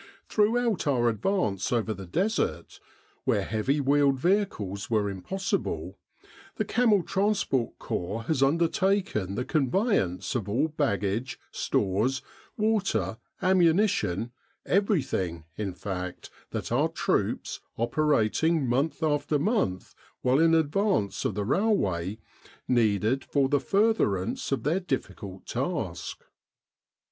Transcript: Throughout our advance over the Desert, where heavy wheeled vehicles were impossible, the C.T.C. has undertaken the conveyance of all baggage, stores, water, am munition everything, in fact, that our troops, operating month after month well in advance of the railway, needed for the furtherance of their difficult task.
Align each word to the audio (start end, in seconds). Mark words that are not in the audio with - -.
Throughout 0.27 0.87
our 0.87 1.09
advance 1.09 1.71
over 1.71 1.93
the 1.93 2.07
Desert, 2.07 2.79
where 3.23 3.43
heavy 3.43 3.79
wheeled 3.79 4.17
vehicles 4.19 4.89
were 4.89 5.11
impossible, 5.11 5.99
the 6.55 6.63
C.T.C. 6.67 8.25
has 8.25 8.41
undertaken 8.41 9.35
the 9.35 9.45
conveyance 9.45 10.33
of 10.33 10.49
all 10.49 10.69
baggage, 10.69 11.39
stores, 11.51 12.23
water, 12.57 13.19
am 13.43 13.59
munition 13.59 14.31
everything, 14.65 15.45
in 15.55 15.75
fact, 15.75 16.31
that 16.49 16.71
our 16.71 16.89
troops, 16.89 17.59
operating 17.77 18.65
month 18.67 19.03
after 19.03 19.37
month 19.37 19.93
well 20.23 20.39
in 20.39 20.55
advance 20.55 21.25
of 21.25 21.35
the 21.35 21.45
railway, 21.45 22.17
needed 22.67 23.23
for 23.23 23.47
the 23.47 23.59
furtherance 23.59 24.51
of 24.51 24.63
their 24.63 24.79
difficult 24.79 25.45
task. 25.45 26.23